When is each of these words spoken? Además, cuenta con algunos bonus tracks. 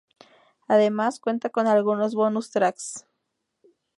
Además, 0.67 1.19
cuenta 1.19 1.49
con 1.51 1.67
algunos 1.67 2.15
bonus 2.15 2.49
tracks. 2.49 3.05